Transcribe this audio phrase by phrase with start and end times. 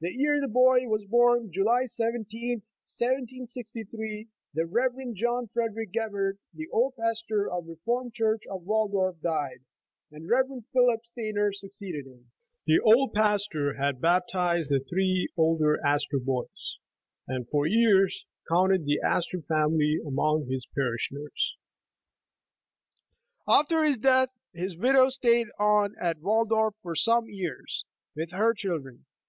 [0.00, 2.24] The year the boy was born, July 17th,
[2.82, 5.14] 1763, the Rev.
[5.14, 9.62] John Frederick Gebhard, the old pastor of the Re formed Church of Waldorf, died,
[10.10, 10.64] and the Rev.
[10.72, 12.32] Philip Steiner succeeded him.
[12.66, 16.80] The old pastor had baptised the three older Astor boys,
[17.28, 21.56] and for years counted th^ Astor family among his parishioners.
[23.46, 27.84] After his death, his widow stayed on at Waldorf for some years,
[28.16, 29.04] with her children.